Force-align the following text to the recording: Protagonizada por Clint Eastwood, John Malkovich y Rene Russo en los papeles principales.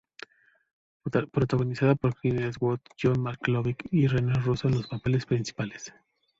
Protagonizada 1.31 1.93
por 1.93 2.15
Clint 2.15 2.39
Eastwood, 2.39 2.79
John 2.99 3.21
Malkovich 3.21 3.81
y 3.91 4.07
Rene 4.07 4.33
Russo 4.33 4.67
en 4.67 4.77
los 4.77 4.87
papeles 4.87 5.27
principales. 5.27 5.93